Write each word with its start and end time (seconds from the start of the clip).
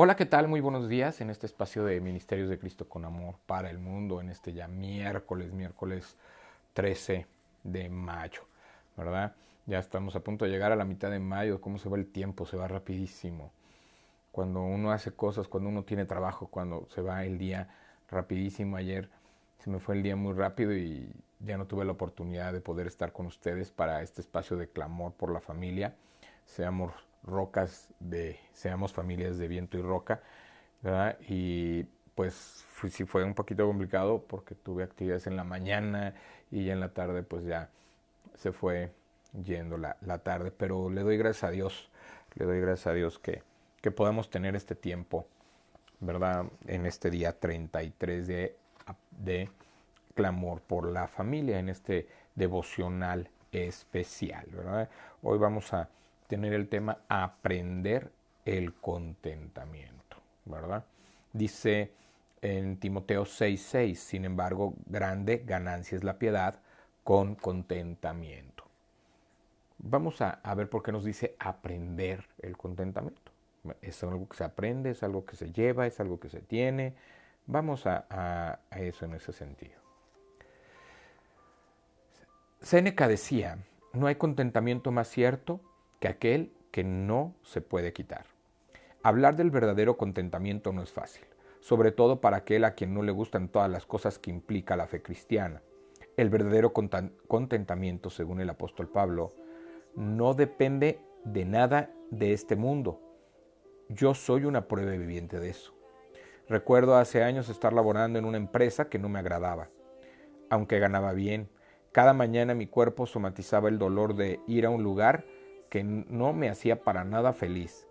Hola, 0.00 0.14
¿qué 0.14 0.26
tal? 0.26 0.46
Muy 0.46 0.60
buenos 0.60 0.88
días 0.88 1.20
en 1.20 1.28
este 1.28 1.46
espacio 1.46 1.84
de 1.84 2.00
Ministerios 2.00 2.48
de 2.48 2.56
Cristo 2.56 2.88
con 2.88 3.04
Amor 3.04 3.34
para 3.46 3.68
el 3.68 3.80
Mundo, 3.80 4.20
en 4.20 4.28
este 4.28 4.52
ya 4.52 4.68
miércoles, 4.68 5.52
miércoles 5.52 6.16
13 6.74 7.26
de 7.64 7.88
mayo, 7.88 8.42
¿verdad? 8.96 9.34
Ya 9.66 9.80
estamos 9.80 10.14
a 10.14 10.20
punto 10.20 10.44
de 10.44 10.52
llegar 10.52 10.70
a 10.70 10.76
la 10.76 10.84
mitad 10.84 11.10
de 11.10 11.18
mayo, 11.18 11.60
cómo 11.60 11.78
se 11.78 11.88
va 11.88 11.96
el 11.96 12.06
tiempo, 12.06 12.46
se 12.46 12.56
va 12.56 12.68
rapidísimo. 12.68 13.50
Cuando 14.30 14.62
uno 14.62 14.92
hace 14.92 15.10
cosas, 15.10 15.48
cuando 15.48 15.68
uno 15.68 15.82
tiene 15.82 16.04
trabajo, 16.04 16.46
cuando 16.46 16.86
se 16.94 17.00
va 17.00 17.24
el 17.24 17.36
día 17.36 17.68
rapidísimo. 18.08 18.76
Ayer 18.76 19.10
se 19.58 19.68
me 19.68 19.80
fue 19.80 19.96
el 19.96 20.04
día 20.04 20.14
muy 20.14 20.32
rápido 20.32 20.76
y 20.76 21.10
ya 21.40 21.58
no 21.58 21.66
tuve 21.66 21.84
la 21.84 21.90
oportunidad 21.90 22.52
de 22.52 22.60
poder 22.60 22.86
estar 22.86 23.12
con 23.12 23.26
ustedes 23.26 23.72
para 23.72 24.00
este 24.02 24.20
espacio 24.20 24.56
de 24.56 24.68
clamor 24.68 25.14
por 25.14 25.32
la 25.32 25.40
familia. 25.40 25.96
Seamos 26.46 27.07
rocas 27.24 27.88
de, 28.00 28.38
seamos 28.52 28.92
familias 28.92 29.38
de 29.38 29.48
viento 29.48 29.78
y 29.78 29.82
roca, 29.82 30.22
¿verdad? 30.82 31.18
Y 31.28 31.84
pues 32.14 32.64
sí 32.90 33.04
fue 33.04 33.24
un 33.24 33.34
poquito 33.34 33.66
complicado 33.66 34.24
porque 34.26 34.54
tuve 34.54 34.82
actividades 34.82 35.26
en 35.26 35.36
la 35.36 35.44
mañana 35.44 36.14
y 36.50 36.64
ya 36.64 36.72
en 36.72 36.80
la 36.80 36.92
tarde 36.92 37.22
pues 37.22 37.44
ya 37.44 37.70
se 38.34 38.52
fue 38.52 38.92
yendo 39.44 39.76
la, 39.76 39.96
la 40.00 40.18
tarde, 40.18 40.50
pero 40.50 40.90
le 40.90 41.02
doy 41.02 41.16
gracias 41.16 41.44
a 41.44 41.50
Dios, 41.50 41.90
le 42.34 42.46
doy 42.46 42.60
gracias 42.60 42.88
a 42.88 42.92
Dios 42.92 43.18
que, 43.18 43.42
que 43.80 43.90
podamos 43.90 44.30
tener 44.30 44.56
este 44.56 44.74
tiempo, 44.74 45.26
¿verdad? 46.00 46.46
En 46.66 46.86
este 46.86 47.10
día 47.10 47.38
33 47.38 48.26
de, 48.26 48.56
de 49.10 49.50
clamor 50.14 50.60
por 50.62 50.90
la 50.90 51.06
familia, 51.08 51.58
en 51.58 51.68
este 51.68 52.08
devocional 52.34 53.28
especial, 53.52 54.46
¿verdad? 54.50 54.88
Hoy 55.22 55.38
vamos 55.38 55.72
a 55.72 55.88
tener 56.28 56.52
el 56.52 56.68
tema 56.68 56.98
aprender 57.08 58.12
el 58.44 58.74
contentamiento, 58.74 60.18
¿verdad? 60.44 60.84
Dice 61.32 61.92
en 62.40 62.78
Timoteo 62.78 63.24
6:6, 63.24 63.94
sin 63.98 64.24
embargo, 64.24 64.74
grande 64.86 65.42
ganancia 65.44 65.96
es 65.96 66.04
la 66.04 66.18
piedad 66.18 66.60
con 67.02 67.34
contentamiento. 67.34 68.64
Vamos 69.78 70.20
a, 70.20 70.40
ver 70.54 70.68
por 70.68 70.82
qué 70.82 70.92
nos 70.92 71.04
dice 71.04 71.34
aprender 71.38 72.24
el 72.40 72.56
contentamiento. 72.56 73.32
Es 73.80 74.02
algo 74.02 74.28
que 74.28 74.36
se 74.36 74.44
aprende, 74.44 74.90
es 74.90 75.02
algo 75.02 75.24
que 75.24 75.36
se 75.36 75.52
lleva, 75.52 75.86
es 75.86 76.00
algo 76.00 76.18
que 76.20 76.28
se 76.28 76.40
tiene. 76.40 76.94
Vamos 77.46 77.86
a, 77.86 78.06
a 78.10 78.80
eso 78.80 79.04
en 79.04 79.14
ese 79.14 79.32
sentido. 79.32 79.78
Séneca 82.60 83.06
decía, 83.08 83.58
no 83.92 84.08
hay 84.08 84.16
contentamiento 84.16 84.90
más 84.90 85.08
cierto 85.08 85.60
que 86.00 86.08
aquel 86.08 86.52
que 86.70 86.84
no 86.84 87.34
se 87.42 87.60
puede 87.60 87.92
quitar. 87.92 88.26
Hablar 89.02 89.36
del 89.36 89.50
verdadero 89.50 89.96
contentamiento 89.96 90.72
no 90.72 90.82
es 90.82 90.92
fácil, 90.92 91.24
sobre 91.60 91.92
todo 91.92 92.20
para 92.20 92.38
aquel 92.38 92.64
a 92.64 92.74
quien 92.74 92.94
no 92.94 93.02
le 93.02 93.12
gustan 93.12 93.48
todas 93.48 93.70
las 93.70 93.86
cosas 93.86 94.18
que 94.18 94.30
implica 94.30 94.76
la 94.76 94.86
fe 94.86 95.02
cristiana. 95.02 95.62
El 96.16 96.30
verdadero 96.30 96.72
contentamiento, 96.72 98.10
según 98.10 98.40
el 98.40 98.50
apóstol 98.50 98.88
Pablo, 98.88 99.32
no 99.94 100.34
depende 100.34 101.00
de 101.24 101.44
nada 101.44 101.90
de 102.10 102.32
este 102.32 102.56
mundo. 102.56 103.00
Yo 103.88 104.14
soy 104.14 104.44
una 104.44 104.66
prueba 104.66 104.92
viviente 104.92 105.38
de 105.38 105.50
eso. 105.50 105.74
Recuerdo 106.48 106.96
hace 106.96 107.22
años 107.22 107.48
estar 107.48 107.72
laborando 107.72 108.18
en 108.18 108.24
una 108.24 108.36
empresa 108.36 108.88
que 108.88 108.98
no 108.98 109.08
me 109.08 109.18
agradaba. 109.18 109.68
Aunque 110.50 110.78
ganaba 110.78 111.12
bien, 111.12 111.48
cada 111.92 112.14
mañana 112.14 112.54
mi 112.54 112.66
cuerpo 112.66 113.06
somatizaba 113.06 113.68
el 113.68 113.78
dolor 113.78 114.14
de 114.14 114.40
ir 114.46 114.66
a 114.66 114.70
un 114.70 114.82
lugar 114.82 115.24
que 115.68 115.84
no 115.84 116.32
me 116.32 116.48
hacía 116.48 116.82
para 116.82 117.04
nada 117.04 117.32
feliz. 117.32 117.86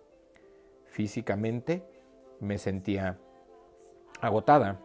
Físicamente 0.86 1.84
me 2.40 2.58
sentía 2.58 3.20
agotada 4.22 4.80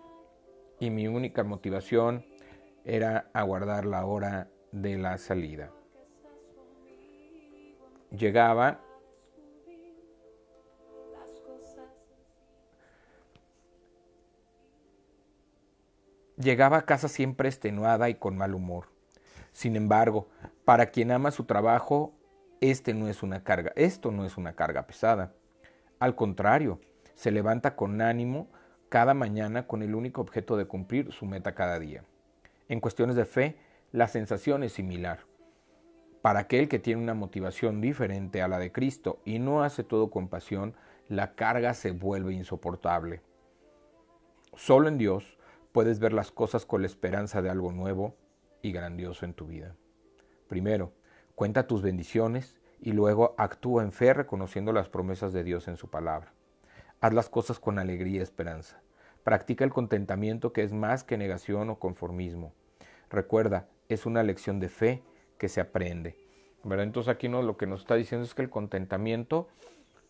y 0.79 0.91
mi 0.91 1.07
única 1.07 1.45
motivación 1.45 2.25
era 2.85 3.31
aguardar 3.33 3.87
la 3.87 4.05
hora 4.05 4.49
de 4.73 4.99
la 4.99 5.19
salida. 5.19 5.71
Llegaba 8.11 8.81
Llegaba 16.37 16.79
a 16.79 16.87
casa 16.87 17.07
siempre 17.07 17.49
extenuada 17.49 18.09
y 18.09 18.17
con 18.17 18.37
mal 18.37 18.55
humor. 18.55 18.87
Sin 19.53 19.77
embargo, 19.77 20.29
para 20.65 20.87
quien 20.87 21.13
ama 21.13 21.31
su 21.31 21.45
trabajo, 21.45 22.15
este 22.63 22.95
no 22.95 23.09
es 23.09 23.25
una 23.25 23.43
carga, 23.43 23.73
esto 23.75 24.13
no 24.13 24.25
es 24.25 24.37
una 24.37 24.55
carga 24.55 24.87
pesada. 24.87 25.33
Al 25.99 26.15
contrario, 26.15 26.81
se 27.15 27.33
levanta 27.33 27.75
con 27.75 28.01
ánimo 28.01 28.49
cada 28.89 29.15
mañana 29.15 29.67
con 29.67 29.83
el 29.83 29.97
único 29.97 30.21
objeto 30.21 30.57
de 30.57 30.67
cumplir 30.67 31.13
su 31.13 31.27
meta 31.27 31.57
cada 31.57 31.81
día. 31.81 32.05
En 32.69 32.79
cuestiones 32.79 33.17
de 33.17 33.25
fe, 33.25 33.57
la 33.91 34.07
sensación 34.07 34.63
es 34.63 34.75
similar. 34.75 35.21
Para 36.23 36.41
aquel 36.41 36.69
que 36.69 36.79
tiene 36.79 37.03
una 37.03 37.15
motivación 37.15 37.81
diferente 37.81 38.43
a 38.43 38.49
la 38.49 38.61
de 38.61 38.71
Cristo 38.71 39.21
y 39.25 39.41
no 39.41 39.65
hace 39.65 39.83
todo 39.83 40.11
con 40.11 40.29
pasión, 40.29 40.75
la 41.09 41.35
carga 41.35 41.75
se 41.75 41.91
vuelve 41.91 42.33
insoportable. 42.33 43.23
Solo 44.55 44.87
en 44.87 44.99
Dios 44.99 45.37
puedes 45.73 45.99
ver 45.99 46.13
las 46.13 46.31
cosas 46.31 46.65
con 46.65 46.83
la 46.83 46.87
esperanza 46.87 47.43
de 47.43 47.51
algo 47.51 47.73
nuevo 47.73 48.15
y 48.63 48.71
grandioso 48.71 49.25
en 49.25 49.35
tu 49.35 49.47
vida. 49.47 49.75
Primero, 50.47 50.93
Cuenta 51.35 51.67
tus 51.67 51.83
bendiciones 51.83 52.57
y 52.81 52.93
luego 52.93 53.35
actúa 53.39 53.83
en 53.83 53.93
fe 53.93 54.13
reconociendo 54.13 54.73
las 54.73 54.89
promesas 54.89 55.33
de 55.33 55.45
Dios 55.45 55.69
en 55.69 55.77
su 55.77 55.89
palabra. 55.89 56.33
Haz 57.01 57.15
las 57.15 57.29
cosas 57.29 57.59
con 57.59 57.79
alegría 57.79 58.21
y 58.21 58.23
esperanza. 58.23 58.81
Practica 59.25 59.65
el 59.65 59.73
contentamiento 59.73 60.53
que 60.53 60.63
es 60.63 60.73
más 60.73 61.05
que 61.05 61.17
negación 61.17 61.71
o 61.71 61.79
conformismo. 61.79 62.53
Recuerda, 63.09 63.69
es 63.89 64.07
una 64.07 64.23
lección 64.23 64.61
de 64.61 64.69
fe 64.69 65.03
que 65.39 65.49
se 65.49 65.61
aprende. 65.61 66.17
Entonces 66.65 67.13
aquí 67.13 67.29
lo 67.29 67.57
que 67.57 67.67
nos 67.67 67.81
está 67.81 67.95
diciendo 67.95 68.25
es 68.25 68.35
que 68.35 68.43
el 68.43 68.51
contentamiento 68.51 69.49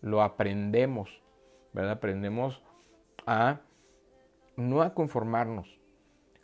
lo 0.01 0.23
aprendemos. 0.23 1.23
Aprendemos 1.75 2.63
a 3.27 3.61
no 4.57 4.83
a 4.83 4.93
conformarnos, 4.93 5.79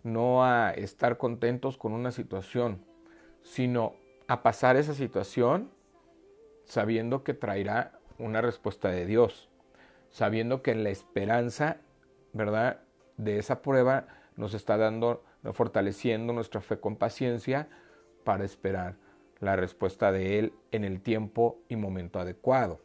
no 0.02 0.44
a 0.44 0.70
estar 0.70 1.18
contentos 1.18 1.76
con 1.76 1.92
una 1.92 2.10
situación, 2.10 2.84
sino 3.42 3.94
a 4.28 4.42
pasar 4.42 4.76
esa 4.76 4.94
situación 4.94 5.70
sabiendo 6.64 7.24
que 7.24 7.34
traerá 7.34 7.98
una 8.18 8.42
respuesta 8.42 8.90
de 8.90 9.06
Dios, 9.06 9.48
sabiendo 10.10 10.62
que 10.62 10.70
en 10.70 10.84
la 10.84 10.90
esperanza, 10.90 11.78
¿verdad?, 12.32 12.80
de 13.16 13.38
esa 13.38 13.62
prueba 13.62 14.06
nos 14.36 14.54
está 14.54 14.76
dando, 14.76 15.24
fortaleciendo 15.52 16.32
nuestra 16.32 16.60
fe 16.60 16.78
con 16.78 16.96
paciencia 16.96 17.68
para 18.22 18.44
esperar 18.44 18.96
la 19.40 19.56
respuesta 19.56 20.12
de 20.12 20.38
Él 20.38 20.52
en 20.72 20.84
el 20.84 21.00
tiempo 21.00 21.58
y 21.68 21.76
momento 21.76 22.20
adecuado. 22.20 22.80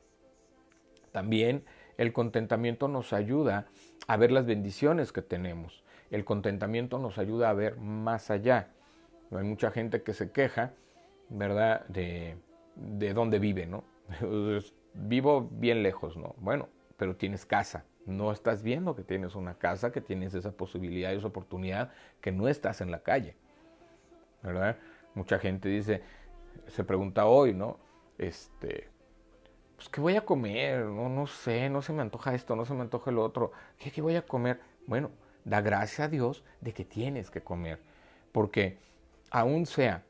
También 1.12 1.66
el 1.98 2.14
contentamiento 2.14 2.88
nos 2.88 3.14
ayuda 3.14 3.68
a 4.08 4.18
ver 4.18 4.32
las 4.32 4.46
bendiciones 4.46 5.12
que 5.12 5.22
tenemos. 5.22 5.84
El 6.10 6.26
contentamiento 6.26 7.00
nos 7.00 7.18
ayuda 7.18 7.50
a 7.50 7.54
ver 7.54 7.78
más 7.78 8.32
allá. 8.32 8.70
Hay 9.32 9.44
mucha 9.44 9.72
gente 9.72 10.04
que 10.04 10.14
se 10.14 10.32
queja 10.32 10.74
¿verdad? 11.30 11.86
De, 11.88 12.38
de 12.76 13.14
dónde 13.14 13.40
vive, 13.40 13.66
¿no? 13.66 13.84
Vivo 14.94 15.50
bien 15.52 15.82
lejos, 15.84 16.18
¿no? 16.18 16.36
Bueno, 16.38 16.70
pero 16.98 17.16
tienes 17.16 17.46
casa. 17.46 17.86
No 18.06 18.32
estás 18.32 18.64
viendo 18.64 18.96
que 18.96 19.04
tienes 19.04 19.36
una 19.36 19.58
casa, 19.58 19.92
que 19.92 20.02
tienes 20.02 20.34
esa 20.34 20.52
posibilidad 20.52 21.14
esa 21.14 21.28
oportunidad, 21.28 21.92
que 22.22 22.32
no 22.32 22.48
estás 22.48 22.82
en 22.82 22.92
la 22.92 23.02
calle, 23.02 23.36
¿verdad? 24.42 24.78
Mucha 25.16 25.40
gente 25.40 25.70
dice, 25.70 26.02
se 26.68 26.84
pregunta 26.84 27.26
hoy, 27.26 27.54
¿no? 27.54 27.80
Este, 28.18 28.90
pues, 29.76 29.90
¿qué 29.90 30.02
voy 30.02 30.16
a 30.16 30.26
comer? 30.26 30.86
No, 30.86 31.10
no 31.10 31.28
sé, 31.28 31.70
no 31.70 31.82
se 31.82 31.94
me 31.94 32.02
antoja 32.02 32.36
esto, 32.36 32.56
no 32.56 32.66
se 32.66 32.74
me 32.74 32.82
antoja 32.82 33.10
el 33.10 33.20
otro. 33.20 33.52
¿Qué, 33.78 33.92
¿Qué 33.92 34.02
voy 34.02 34.16
a 34.16 34.26
comer? 34.26 34.60
Bueno, 34.86 35.12
da 35.46 35.62
gracias 35.62 36.02
a 36.02 36.08
Dios 36.08 36.44
de 36.62 36.74
que 36.74 36.86
tienes 36.86 37.30
que 37.30 37.42
comer, 37.42 37.80
porque 38.32 38.78
aún 39.30 39.66
sea 39.66 40.04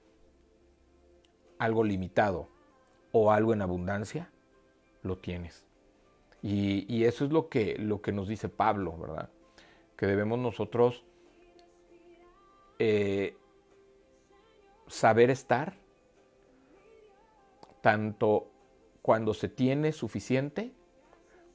algo 1.58 1.84
limitado 1.84 2.50
o 3.12 3.32
algo 3.32 3.54
en 3.54 3.62
abundancia, 3.62 4.32
lo 5.04 5.18
tienes. 5.18 5.66
Y, 6.42 7.06
eso 7.06 7.24
es 7.24 7.32
lo 7.32 7.48
que, 7.48 7.78
lo 7.78 8.02
que 8.02 8.12
nos 8.12 8.28
dice 8.28 8.50
Pablo, 8.50 8.98
¿verdad? 8.98 9.30
Que 9.96 10.08
debemos 10.08 10.40
nosotros 10.40 11.06
eh, 12.80 13.38
saber 14.88 15.30
estar 15.30 15.78
tanto 17.82 18.50
cuando 19.02 19.34
se 19.34 19.48
tiene 19.48 19.94
suficiente 19.94 20.74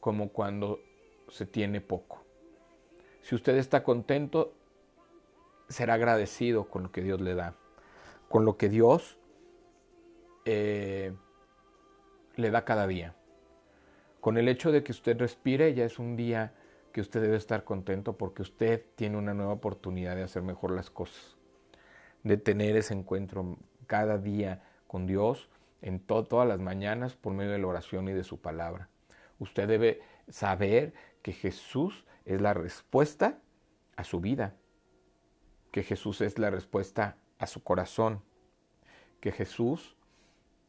como 0.01 0.31
cuando 0.31 0.81
se 1.29 1.45
tiene 1.45 1.81
poco. 1.81 2.25
Si 3.23 3.35
usted 3.35 3.57
está 3.57 3.83
contento, 3.83 4.55
será 5.69 5.95
agradecido 5.95 6.69
con 6.69 6.85
lo 6.85 6.93
que 6.93 7.03
Dios 7.03 7.21
le 7.21 7.35
da, 7.35 7.55
con 8.29 8.47
lo 8.47 8.57
que 8.57 8.71
Dios 8.71 9.19
eh, 10.51 11.13
le 12.37 12.51
da 12.51 12.65
cada 12.65 12.87
día, 12.87 13.15
Con 14.21 14.39
el 14.39 14.49
hecho 14.49 14.73
de 14.73 14.83
que 14.83 14.93
usted 14.93 15.19
respire 15.19 15.75
ya 15.75 15.85
es 15.85 15.99
un 15.99 16.17
día 16.17 16.55
que 16.91 17.03
usted 17.03 17.21
debe 17.21 17.37
estar 17.37 17.65
contento 17.65 18.17
porque 18.17 18.41
usted 18.41 18.83
tiene 18.97 19.19
una 19.19 19.35
nueva 19.35 19.53
oportunidad 19.53 20.17
de 20.17 20.23
hacer 20.23 20.43
mejor 20.43 20.71
las 20.71 20.89
cosas, 20.89 21.37
de 22.25 22.39
tener 22.39 22.77
ese 22.77 22.95
encuentro 22.95 23.59
cada 23.87 24.17
día 24.17 24.63
con 24.87 25.07
Dios 25.07 25.51
en 25.83 26.01
todas 26.01 26.49
las 26.49 26.61
mañanas 26.61 27.15
por 27.15 27.35
medio 27.35 27.53
de 27.53 27.59
la 27.59 27.67
oración 27.67 28.09
y 28.09 28.13
de 28.13 28.25
su 28.25 28.41
palabra. 28.41 28.89
Usted 29.39 29.69
debe 29.69 30.01
saber 30.31 30.95
que 31.21 31.33
Jesús 31.33 32.07
es 32.25 32.41
la 32.41 32.55
respuesta 32.55 33.39
a 33.97 34.05
su 34.05 34.21
vida, 34.21 34.55
que 35.73 35.83
Jesús 35.83 36.23
es 36.23 36.39
la 36.39 36.49
respuesta 36.49 37.19
a 37.39 37.47
su 37.47 37.63
corazón, 37.63 38.23
que 39.21 39.31
Jesús, 39.31 39.98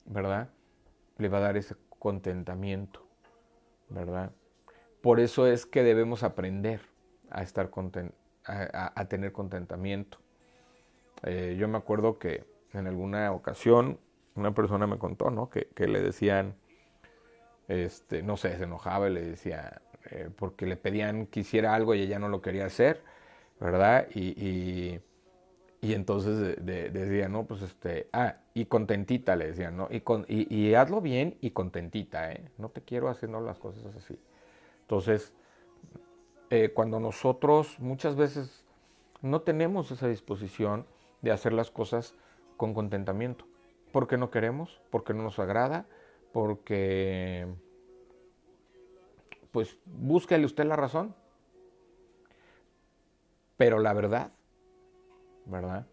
¿verdad? 0.05 0.49
Le 1.17 1.29
va 1.29 1.39
a 1.39 1.41
dar 1.41 1.57
ese 1.57 1.75
contentamiento, 1.99 3.05
¿verdad? 3.89 4.31
Por 5.01 5.19
eso 5.19 5.47
es 5.47 5.65
que 5.65 5.83
debemos 5.83 6.23
aprender 6.23 6.81
a 7.29 7.41
estar 7.43 7.69
a, 8.45 9.05
tener 9.05 9.31
contentamiento. 9.31 10.17
Eh, 11.23 11.55
yo 11.59 11.67
me 11.67 11.77
acuerdo 11.77 12.17
que 12.17 12.45
en 12.73 12.87
alguna 12.87 13.31
ocasión 13.31 13.99
una 14.35 14.53
persona 14.53 14.87
me 14.87 14.97
contó, 14.97 15.29
¿no? 15.29 15.49
Que, 15.49 15.87
le 15.87 16.01
decían, 16.01 16.55
este, 17.67 18.23
no 18.23 18.37
sé, 18.37 18.57
se 18.57 18.63
enojaba 18.63 19.09
y 19.09 19.13
le 19.13 19.21
decía, 19.21 19.81
eh, 20.11 20.29
porque 20.35 20.65
le 20.65 20.77
pedían 20.77 21.27
que 21.27 21.41
hiciera 21.41 21.75
algo 21.75 21.93
y 21.93 22.01
ella 22.01 22.19
no 22.19 22.29
lo 22.29 22.41
quería 22.41 22.65
hacer, 22.65 23.03
¿verdad? 23.59 24.07
Y, 24.13 25.01
y, 25.81 25.93
entonces 25.93 26.57
decía, 26.63 27.29
no, 27.29 27.45
pues 27.45 27.61
este, 27.61 28.07
ah, 28.13 28.37
y 28.59 28.65
contentita 28.65 29.37
le 29.37 29.47
decían, 29.47 29.77
¿no? 29.77 29.87
Y, 29.89 30.01
con, 30.01 30.25
y, 30.27 30.73
hazlo 30.73 30.99
bien 30.99 31.37
y 31.39 31.51
contentita, 31.51 32.33
¿eh? 32.33 32.51
No 32.57 32.67
te 32.67 32.81
quiero 32.81 33.07
haciendo 33.07 33.39
las 33.39 33.57
cosas 33.57 33.95
así. 33.95 34.19
Entonces, 34.81 35.31
eh, 36.49 36.71
cuando 36.73 36.99
nosotros 36.99 37.79
muchas 37.79 38.17
veces 38.17 38.65
no 39.21 39.43
tenemos 39.43 39.91
esa 39.91 40.09
disposición 40.09 40.85
de 41.21 41.31
hacer 41.31 41.53
las 41.53 41.71
cosas 41.71 42.15
con 42.57 42.73
contentamiento, 42.73 43.45
porque 43.93 44.17
no 44.17 44.29
queremos, 44.29 44.81
porque 44.89 45.13
no 45.13 45.23
nos 45.23 45.39
agrada, 45.39 45.85
porque 46.33 47.47
pues 49.51 49.77
búsquele 49.85 50.45
usted 50.45 50.65
la 50.65 50.75
razón. 50.75 51.15
Pero 53.55 53.79
la 53.79 53.93
verdad, 53.93 54.33
¿verdad? 55.45 55.87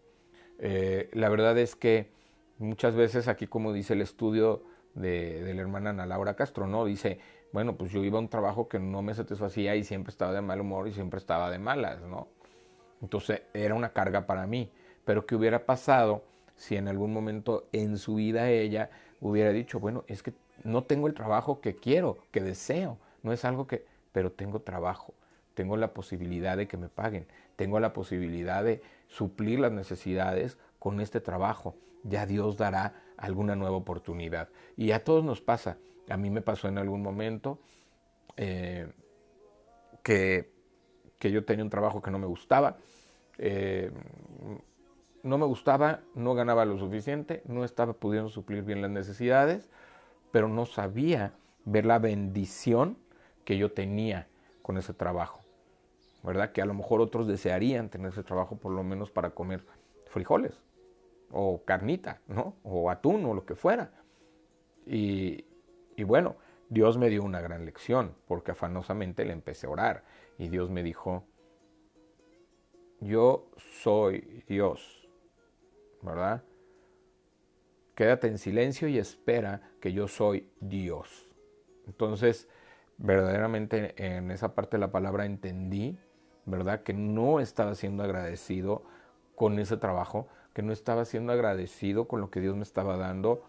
Eh, 0.59 1.09
la 1.13 1.29
verdad 1.29 1.57
es 1.57 1.77
que 1.77 2.16
muchas 2.59 2.95
veces 2.95 3.27
aquí, 3.27 3.47
como 3.47 3.73
dice 3.73 3.93
el 3.93 4.01
estudio 4.01 4.63
de, 4.93 5.43
de 5.43 5.53
la 5.53 5.61
hermana 5.61 5.91
Ana 5.91 6.05
Laura 6.05 6.35
Castro, 6.35 6.67
¿no? 6.67 6.85
Dice, 6.85 7.19
bueno, 7.51 7.75
pues 7.75 7.91
yo 7.91 8.03
iba 8.03 8.17
a 8.17 8.21
un 8.21 8.29
trabajo 8.29 8.67
que 8.67 8.79
no 8.79 9.01
me 9.01 9.13
satisfacía 9.13 9.75
y 9.75 9.83
siempre 9.83 10.11
estaba 10.11 10.33
de 10.33 10.41
mal 10.41 10.61
humor 10.61 10.87
y 10.87 10.93
siempre 10.93 11.19
estaba 11.19 11.49
de 11.49 11.59
malas, 11.59 12.01
¿no? 12.01 12.27
Entonces 13.01 13.43
era 13.53 13.75
una 13.75 13.89
carga 13.93 14.25
para 14.25 14.47
mí. 14.47 14.71
Pero 15.05 15.25
¿qué 15.25 15.35
hubiera 15.35 15.65
pasado 15.65 16.23
si 16.55 16.75
en 16.75 16.87
algún 16.87 17.13
momento 17.13 17.67
en 17.71 17.97
su 17.97 18.15
vida 18.15 18.49
ella 18.49 18.89
hubiera 19.21 19.51
dicho, 19.51 19.79
bueno, 19.79 20.03
es 20.07 20.23
que 20.23 20.33
no 20.63 20.83
tengo 20.83 21.07
el 21.07 21.13
trabajo 21.13 21.61
que 21.61 21.75
quiero, 21.75 22.17
que 22.31 22.41
deseo, 22.41 22.97
no 23.23 23.31
es 23.31 23.45
algo 23.45 23.67
que, 23.67 23.85
pero 24.11 24.31
tengo 24.31 24.61
trabajo, 24.61 25.13
tengo 25.53 25.77
la 25.77 25.93
posibilidad 25.93 26.57
de 26.57 26.67
que 26.67 26.77
me 26.77 26.89
paguen, 26.89 27.27
tengo 27.55 27.79
la 27.79 27.93
posibilidad 27.93 28.63
de 28.63 28.81
suplir 29.07 29.59
las 29.59 29.71
necesidades 29.71 30.57
con 30.79 30.99
este 30.99 31.21
trabajo, 31.21 31.75
ya 32.03 32.25
Dios 32.25 32.57
dará 32.57 32.93
alguna 33.17 33.55
nueva 33.55 33.77
oportunidad. 33.77 34.49
Y 34.75 34.91
a 34.91 35.03
todos 35.03 35.23
nos 35.23 35.41
pasa, 35.41 35.77
a 36.09 36.17
mí 36.17 36.29
me 36.29 36.41
pasó 36.41 36.67
en 36.67 36.77
algún 36.77 37.01
momento 37.01 37.59
eh, 38.37 38.91
que, 40.03 40.51
que, 41.19 41.31
yo 41.31 41.43
tenía 41.43 41.63
un 41.63 41.69
trabajo 41.69 42.01
que 42.01 42.11
no 42.11 42.19
me 42.19 42.27
gustaba. 42.27 42.77
Eh, 43.37 43.91
no 45.23 45.37
me 45.37 45.45
gustaba, 45.45 46.01
no 46.15 46.33
ganaba 46.35 46.63
lo 46.65 46.77
suficiente, 46.77 47.41
no 47.45 47.65
estaba 47.65 47.93
pudiendo 47.93 48.29
suplir 48.29 48.63
bien 48.63 48.81
las 48.81 48.91
necesidades, 48.91 49.69
pero 50.31 50.47
no 50.47 50.65
sabía 50.65 51.33
ver 51.65 51.85
la 51.85 51.99
bendición 51.99 52.97
que 53.43 53.57
yo 53.57 53.71
tenía 53.71 54.27
con 54.61 54.77
ese 54.77 54.93
trabajo. 54.93 55.41
¿Verdad? 56.23 56.51
Que 56.51 56.61
a 56.61 56.65
lo 56.65 56.73
mejor 56.73 57.01
otros 57.01 57.27
desearían 57.27 57.89
tener 57.89 58.11
ese 58.11 58.23
trabajo 58.23 58.57
por 58.57 58.71
lo 58.71 58.83
menos 58.83 59.11
para 59.11 59.31
comer 59.31 59.63
frijoles 60.09 60.59
o 61.31 61.63
carnita, 61.63 62.21
¿no? 62.27 62.55
O 62.63 62.89
atún 62.89 63.25
o 63.25 63.33
lo 63.33 63.45
que 63.45 63.55
fuera. 63.55 63.91
Y, 64.85 65.45
y 65.95 66.03
bueno, 66.03 66.35
Dios 66.69 66.97
me 66.97 67.09
dio 67.09 67.23
una 67.23 67.41
gran 67.41 67.65
lección, 67.65 68.15
porque 68.27 68.51
afanosamente 68.51 69.25
le 69.25 69.33
empecé 69.33 69.67
a 69.67 69.71
orar. 69.71 70.03
Y 70.37 70.49
Dios 70.49 70.69
me 70.69 70.83
dijo, 70.83 71.23
yo 72.99 73.51
soy 73.57 74.43
Dios, 74.47 75.07
¿verdad? 76.01 76.43
Quédate 77.95 78.27
en 78.27 78.37
silencio 78.37 78.87
y 78.87 78.97
espera 78.97 79.71
que 79.81 79.93
yo 79.93 80.07
soy 80.07 80.51
Dios. 80.59 81.29
Entonces, 81.87 82.47
verdaderamente 82.97 83.93
en 83.97 84.31
esa 84.31 84.53
parte 84.55 84.77
de 84.77 84.81
la 84.81 84.91
palabra 84.91 85.25
entendí, 85.25 85.97
¿verdad? 86.45 86.83
Que 86.83 86.93
no 86.93 87.39
estaba 87.39 87.75
siendo 87.75 88.03
agradecido 88.03 88.83
con 89.35 89.59
ese 89.59 89.77
trabajo, 89.77 90.27
que 90.57 90.63
no 90.63 90.73
estaba 90.73 91.05
siendo 91.05 91.33
agradecido 91.33 92.07
con 92.07 92.19
lo 92.19 92.31
que 92.31 92.41
Dios 92.41 92.55
me 92.55 92.63
estaba 92.63 92.97
dando, 92.97 93.43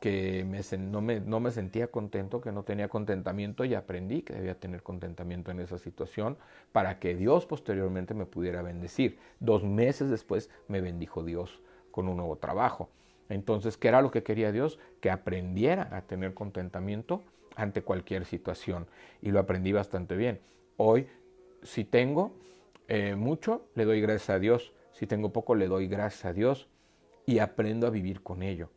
que 0.00 0.44
me, 0.44 0.58
no, 0.78 1.00
me, 1.00 1.20
no 1.20 1.38
me 1.38 1.52
sentía 1.52 1.86
contento, 1.86 2.40
que 2.40 2.50
no 2.50 2.64
tenía 2.64 2.88
contentamiento 2.88 3.64
y 3.64 3.74
aprendí 3.74 4.22
que 4.22 4.32
debía 4.32 4.58
tener 4.58 4.82
contentamiento 4.82 5.52
en 5.52 5.60
esa 5.60 5.78
situación 5.78 6.36
para 6.72 6.98
que 6.98 7.14
Dios 7.14 7.46
posteriormente 7.46 8.12
me 8.12 8.26
pudiera 8.26 8.60
bendecir. 8.60 9.20
Dos 9.38 9.62
meses 9.62 10.10
después 10.10 10.50
me 10.66 10.80
bendijo 10.80 11.22
Dios 11.22 11.62
con 11.92 12.08
un 12.08 12.16
nuevo 12.16 12.34
trabajo. 12.38 12.90
Entonces, 13.28 13.76
¿qué 13.76 13.86
era 13.86 14.02
lo 14.02 14.10
que 14.10 14.24
quería 14.24 14.50
Dios? 14.50 14.80
Que 15.00 15.12
aprendiera 15.12 15.88
a 15.96 16.00
tener 16.02 16.34
contentamiento 16.34 17.22
ante 17.54 17.82
cualquier 17.82 18.24
situación. 18.24 18.88
Y 19.22 19.30
lo 19.30 19.38
aprendí 19.38 19.70
bastante 19.70 20.16
bien. 20.16 20.40
Hoy, 20.76 21.06
si 21.62 21.84
tengo 21.84 22.32
eh, 22.88 23.14
mucho, 23.14 23.62
le 23.76 23.84
doy 23.84 24.00
gracias 24.00 24.30
a 24.30 24.40
Dios. 24.40 24.72
Si 24.98 25.06
tengo 25.06 25.32
poco, 25.32 25.54
le 25.54 25.68
doy 25.68 25.86
gracias 25.86 26.24
a 26.24 26.32
Dios 26.32 26.68
y 27.24 27.38
aprendo 27.38 27.86
a 27.86 27.90
vivir 27.90 28.22
con 28.22 28.42
ello. 28.42 28.70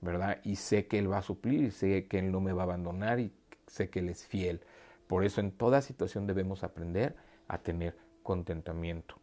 ¿verdad? 0.00 0.38
Y 0.44 0.56
sé 0.56 0.86
que 0.86 0.98
Él 0.98 1.10
va 1.10 1.18
a 1.18 1.22
suplir, 1.22 1.64
y 1.64 1.70
sé 1.70 2.06
que 2.06 2.18
Él 2.18 2.32
no 2.32 2.40
me 2.40 2.52
va 2.52 2.62
a 2.62 2.64
abandonar 2.64 3.20
y 3.20 3.32
sé 3.66 3.90
que 3.90 4.00
Él 4.00 4.08
es 4.08 4.24
fiel. 4.26 4.60
Por 5.06 5.24
eso 5.24 5.40
en 5.40 5.52
toda 5.52 5.82
situación 5.82 6.26
debemos 6.26 6.64
aprender 6.64 7.16
a 7.48 7.58
tener 7.58 7.96
contentamiento. 8.22 9.16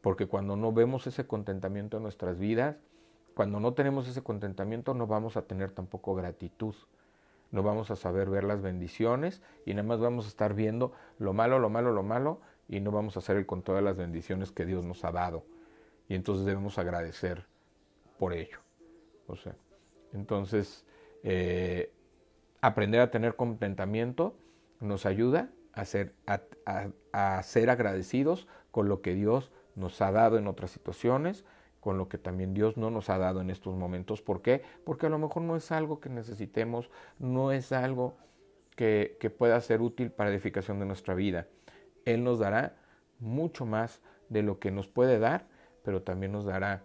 Porque 0.00 0.26
cuando 0.26 0.56
no 0.56 0.72
vemos 0.72 1.06
ese 1.06 1.26
contentamiento 1.26 1.96
en 1.96 2.04
nuestras 2.04 2.38
vidas, 2.38 2.76
cuando 3.34 3.60
no 3.60 3.74
tenemos 3.74 4.08
ese 4.08 4.22
contentamiento 4.22 4.94
no 4.94 5.06
vamos 5.06 5.36
a 5.36 5.42
tener 5.42 5.72
tampoco 5.72 6.14
gratitud. 6.14 6.74
No 7.50 7.62
vamos 7.62 7.90
a 7.90 7.96
saber 7.96 8.28
ver 8.28 8.44
las 8.44 8.60
bendiciones 8.60 9.42
y 9.64 9.72
nada 9.74 9.88
más 9.88 10.00
vamos 10.00 10.26
a 10.26 10.28
estar 10.28 10.54
viendo 10.54 10.92
lo 11.18 11.32
malo, 11.32 11.58
lo 11.58 11.70
malo, 11.70 11.92
lo 11.92 12.02
malo 12.02 12.40
y 12.68 12.80
no 12.80 12.90
vamos 12.90 13.16
a 13.16 13.20
hacer 13.20 13.36
el 13.36 13.46
con 13.46 13.62
todas 13.62 13.82
las 13.82 13.96
bendiciones 13.96 14.52
que 14.52 14.66
Dios 14.66 14.84
nos 14.84 15.04
ha 15.04 15.10
dado. 15.10 15.44
Y 16.08 16.14
entonces 16.14 16.46
debemos 16.46 16.78
agradecer 16.78 17.46
por 18.18 18.34
ello. 18.34 18.58
O 19.26 19.36
sea, 19.36 19.54
entonces, 20.12 20.84
eh, 21.22 21.92
aprender 22.60 23.00
a 23.00 23.10
tener 23.10 23.36
contentamiento 23.36 24.36
nos 24.80 25.06
ayuda 25.06 25.50
a 25.72 25.84
ser, 25.84 26.14
a, 26.26 27.42
ser 27.42 27.70
agradecidos 27.70 28.48
con 28.70 28.88
lo 28.88 29.00
que 29.00 29.14
Dios 29.14 29.52
nos 29.76 30.00
ha 30.02 30.10
dado 30.10 30.38
en 30.38 30.48
otras 30.48 30.70
situaciones, 30.72 31.44
con 31.80 31.98
lo 31.98 32.08
que 32.08 32.18
también 32.18 32.52
Dios 32.52 32.76
no 32.76 32.90
nos 32.90 33.10
ha 33.10 33.18
dado 33.18 33.40
en 33.40 33.50
estos 33.50 33.76
momentos. 33.76 34.20
¿Por 34.20 34.42
qué? 34.42 34.62
Porque 34.84 35.06
a 35.06 35.10
lo 35.10 35.18
mejor 35.18 35.42
no 35.42 35.56
es 35.56 35.70
algo 35.70 36.00
que 36.00 36.08
necesitemos, 36.08 36.90
no 37.18 37.52
es 37.52 37.70
algo 37.70 38.16
que, 38.74 39.16
que 39.20 39.30
pueda 39.30 39.60
ser 39.60 39.80
útil 39.80 40.10
para 40.10 40.30
edificación 40.30 40.80
de 40.80 40.86
nuestra 40.86 41.14
vida. 41.14 41.46
Él 42.08 42.24
nos 42.24 42.38
dará 42.38 42.74
mucho 43.18 43.66
más 43.66 44.00
de 44.30 44.42
lo 44.42 44.58
que 44.58 44.70
nos 44.70 44.88
puede 44.88 45.18
dar, 45.18 45.46
pero 45.82 46.02
también 46.02 46.32
nos 46.32 46.46
dará, 46.46 46.82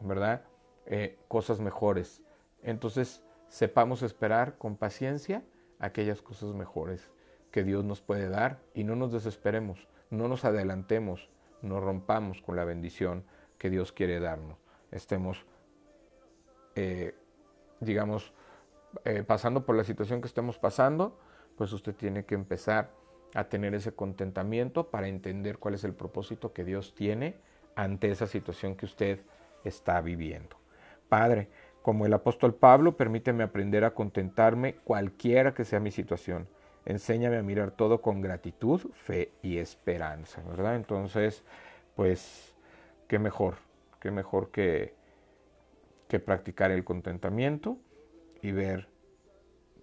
¿verdad? 0.00 0.44
Eh, 0.86 1.18
cosas 1.28 1.60
mejores. 1.60 2.22
Entonces, 2.62 3.22
sepamos 3.48 4.02
esperar 4.02 4.56
con 4.56 4.76
paciencia 4.76 5.42
aquellas 5.78 6.22
cosas 6.22 6.54
mejores 6.54 7.10
que 7.50 7.64
Dios 7.64 7.84
nos 7.84 8.00
puede 8.00 8.30
dar 8.30 8.60
y 8.72 8.84
no 8.84 8.96
nos 8.96 9.12
desesperemos, 9.12 9.88
no 10.08 10.26
nos 10.26 10.46
adelantemos, 10.46 11.28
no 11.60 11.78
rompamos 11.80 12.40
con 12.40 12.56
la 12.56 12.64
bendición 12.64 13.24
que 13.58 13.68
Dios 13.68 13.92
quiere 13.92 14.20
darnos. 14.20 14.58
Estemos, 14.90 15.44
eh, 16.76 17.14
digamos, 17.80 18.32
eh, 19.04 19.22
pasando 19.22 19.66
por 19.66 19.76
la 19.76 19.84
situación 19.84 20.22
que 20.22 20.28
estemos 20.28 20.58
pasando, 20.58 21.18
pues 21.56 21.72
usted 21.74 21.94
tiene 21.94 22.24
que 22.24 22.34
empezar 22.34 22.90
a 23.34 23.44
tener 23.44 23.74
ese 23.74 23.92
contentamiento 23.92 24.90
para 24.90 25.08
entender 25.08 25.58
cuál 25.58 25.74
es 25.74 25.84
el 25.84 25.94
propósito 25.94 26.52
que 26.52 26.64
Dios 26.64 26.94
tiene 26.94 27.36
ante 27.74 28.10
esa 28.10 28.26
situación 28.26 28.76
que 28.76 28.86
usted 28.86 29.20
está 29.64 30.00
viviendo. 30.00 30.56
Padre, 31.08 31.48
como 31.82 32.06
el 32.06 32.12
apóstol 32.12 32.54
Pablo, 32.54 32.96
permíteme 32.96 33.42
aprender 33.42 33.84
a 33.84 33.94
contentarme 33.94 34.74
cualquiera 34.84 35.54
que 35.54 35.64
sea 35.64 35.80
mi 35.80 35.90
situación. 35.90 36.48
enséñame 36.84 37.36
a 37.36 37.42
mirar 37.44 37.70
todo 37.70 38.02
con 38.02 38.20
gratitud, 38.20 38.80
fe 38.92 39.30
y 39.40 39.58
esperanza, 39.58 40.42
¿verdad? 40.42 40.74
Entonces, 40.74 41.44
pues, 41.94 42.54
qué 43.06 43.20
mejor, 43.20 43.54
qué 44.00 44.10
mejor 44.10 44.50
que, 44.50 44.92
que 46.08 46.18
practicar 46.18 46.72
el 46.72 46.82
contentamiento 46.82 47.78
y 48.42 48.50
ver 48.50 48.88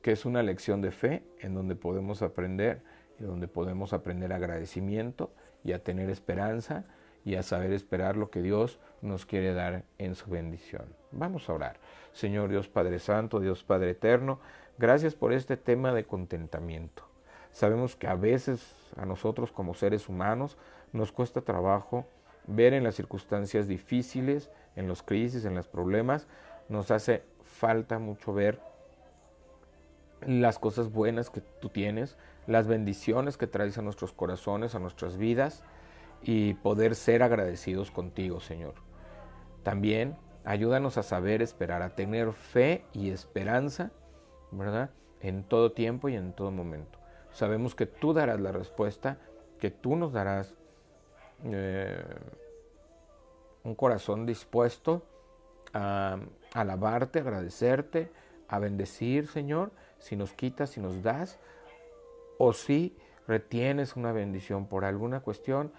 que 0.02 0.12
es 0.12 0.26
una 0.26 0.44
lección 0.44 0.82
de 0.82 0.92
fe 0.92 1.24
en 1.40 1.54
donde 1.54 1.76
podemos 1.76 2.22
aprender 2.22 2.82
donde 3.26 3.48
podemos 3.48 3.94
aprender 3.94 4.34
agradecimiento 4.34 5.32
y 5.64 5.74
a 5.74 5.84
tener 5.84 6.10
esperanza 6.10 6.86
y 7.26 7.36
a 7.36 7.44
saber 7.44 7.74
esperar 7.74 8.16
lo 8.16 8.30
que 8.30 8.42
Dios 8.42 8.80
nos 9.02 9.26
quiere 9.26 9.54
dar 9.54 9.84
en 9.98 10.16
su 10.16 10.30
bendición. 10.30 10.86
Vamos 11.12 11.50
a 11.50 11.54
orar. 11.54 11.78
Señor 12.14 12.50
Dios 12.50 12.68
Padre 12.68 13.00
Santo, 13.00 13.40
Dios 13.40 13.64
Padre 13.64 13.92
Eterno, 13.92 14.40
gracias 14.78 15.16
por 15.16 15.34
este 15.34 15.58
tema 15.58 15.94
de 15.94 16.06
contentamiento. 16.06 17.04
Sabemos 17.52 17.96
que 17.96 18.08
a 18.08 18.16
veces 18.16 18.76
a 18.96 19.06
nosotros 19.06 19.52
como 19.52 19.74
seres 19.74 20.08
humanos 20.08 20.58
nos 20.94 21.12
cuesta 21.12 21.42
trabajo 21.42 22.06
ver 22.48 22.74
en 22.74 22.84
las 22.84 22.96
circunstancias 22.96 23.68
difíciles, 23.68 24.50
en 24.76 24.88
los 24.88 25.04
crisis, 25.04 25.46
en 25.46 25.56
los 25.56 25.68
problemas, 25.68 26.28
nos 26.68 26.92
hace 26.92 27.24
falta 27.44 28.00
mucho 28.00 28.34
ver 28.34 28.60
las 30.26 30.60
cosas 30.60 30.92
buenas 30.92 31.30
que 31.30 31.42
tú 31.42 31.70
tienes, 31.70 32.18
las 32.50 32.68
bendiciones 32.68 33.38
que 33.38 33.46
traes 33.46 33.78
a 33.78 33.84
nuestros 33.84 34.12
corazones, 34.12 34.74
a 34.74 34.80
nuestras 34.80 35.18
vidas 35.18 35.64
y 36.24 36.56
poder 36.56 36.96
ser 36.96 37.22
agradecidos 37.22 37.92
contigo, 37.92 38.40
Señor. 38.40 38.74
También 39.62 40.18
ayúdanos 40.44 40.98
a 40.98 41.04
saber 41.04 41.44
esperar, 41.44 41.84
a 41.84 41.96
tener 41.96 42.34
fe 42.34 42.86
y 42.92 43.12
esperanza, 43.12 43.92
¿verdad? 44.52 44.90
En 45.22 45.44
todo 45.44 45.74
tiempo 45.74 46.10
y 46.10 46.16
en 46.16 46.34
todo 46.34 46.50
momento. 46.50 46.98
Sabemos 47.32 47.76
que 47.76 47.86
tú 47.86 48.14
darás 48.14 48.40
la 48.40 48.52
respuesta, 48.52 49.20
que 49.60 49.70
tú 49.70 49.96
nos 49.96 50.12
darás 50.12 50.56
eh, 51.44 52.04
un 53.64 53.76
corazón 53.76 54.26
dispuesto 54.26 55.04
a 55.72 56.18
alabarte, 56.56 57.20
agradecerte, 57.20 58.12
a 58.48 58.58
bendecir, 58.58 59.28
Señor, 59.28 59.72
si 60.00 60.16
nos 60.16 60.34
quitas, 60.34 60.72
si 60.72 60.82
nos 60.82 61.04
das, 61.04 61.38
o 62.40 62.54
si 62.54 62.96
retienes 63.28 63.98
una 63.98 64.14
bendición 64.14 64.66
por 64.66 64.86
alguna 64.86 65.20
cuestión, 65.20 65.72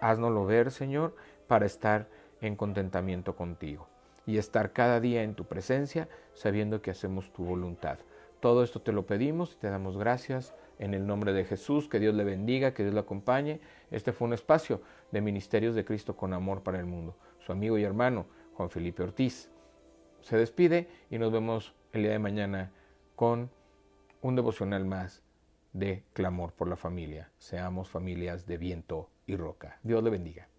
haznoslo 0.00 0.44
ver, 0.44 0.72
Señor, 0.72 1.14
para 1.46 1.66
estar 1.66 2.08
en 2.40 2.56
contentamiento 2.56 3.36
contigo 3.36 3.86
y 4.26 4.36
estar 4.36 4.72
cada 4.72 5.00
día 5.00 5.22
en 5.22 5.34
tu 5.34 5.44
presencia 5.44 6.08
sabiendo 6.34 6.82
que 6.82 6.90
hacemos 6.90 7.32
tu 7.32 7.44
voluntad. 7.44 8.00
Todo 8.40 8.64
esto 8.64 8.82
te 8.82 8.92
lo 8.92 9.06
pedimos 9.06 9.54
y 9.54 9.58
te 9.58 9.70
damos 9.70 9.96
gracias 9.96 10.52
en 10.80 10.94
el 10.94 11.06
nombre 11.06 11.32
de 11.32 11.44
Jesús, 11.44 11.88
que 11.88 12.00
Dios 12.00 12.14
le 12.14 12.24
bendiga, 12.24 12.74
que 12.74 12.82
Dios 12.82 12.94
le 12.94 13.00
acompañe. 13.00 13.60
Este 13.92 14.12
fue 14.12 14.26
un 14.26 14.34
espacio 14.34 14.82
de 15.12 15.20
Ministerios 15.20 15.76
de 15.76 15.84
Cristo 15.84 16.16
con 16.16 16.32
amor 16.32 16.64
para 16.64 16.80
el 16.80 16.86
mundo. 16.86 17.16
Su 17.38 17.52
amigo 17.52 17.78
y 17.78 17.84
hermano 17.84 18.26
Juan 18.54 18.68
Felipe 18.68 19.04
Ortiz 19.04 19.48
se 20.22 20.36
despide 20.36 20.88
y 21.08 21.18
nos 21.18 21.30
vemos 21.30 21.72
el 21.92 22.02
día 22.02 22.12
de 22.12 22.18
mañana 22.18 22.72
con 23.14 23.48
un 24.22 24.34
devocional 24.34 24.84
más 24.84 25.22
de 25.72 26.04
clamor 26.12 26.52
por 26.52 26.68
la 26.68 26.76
familia. 26.76 27.30
Seamos 27.38 27.88
familias 27.88 28.46
de 28.46 28.58
viento 28.58 29.08
y 29.26 29.36
roca. 29.36 29.78
Dios 29.82 30.02
le 30.02 30.10
bendiga. 30.10 30.49